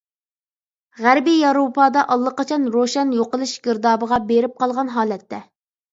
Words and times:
غەربىي 1.05 1.35
ياۋروپادا 1.41 2.05
ئاللىقاچان 2.15 2.65
روشەن 2.77 3.15
يوقىلىش 3.19 3.53
گىردابىغا 3.69 4.23
بېرىپ 4.33 4.57
قالغان 4.63 4.95
ھالەتتە. 4.97 5.43